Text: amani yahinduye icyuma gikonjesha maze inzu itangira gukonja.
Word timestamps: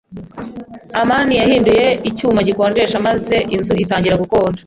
amani 1.01 1.33
yahinduye 1.41 1.87
icyuma 2.09 2.39
gikonjesha 2.47 2.97
maze 3.07 3.35
inzu 3.55 3.73
itangira 3.83 4.21
gukonja. 4.23 4.59